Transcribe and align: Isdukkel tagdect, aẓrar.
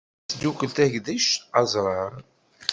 Isdukkel 0.29 0.71
tagdect, 0.75 1.41
aẓrar. 1.59 2.13